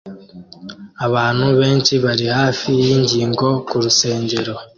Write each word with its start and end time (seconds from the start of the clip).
Abantu 1.05 1.47
benshi 1.59 1.93
bari 2.03 2.25
hafi 2.37 2.69
yingingo 2.83 3.47
kurusengero 3.67 4.53